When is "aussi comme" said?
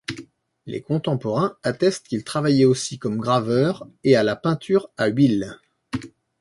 2.65-3.17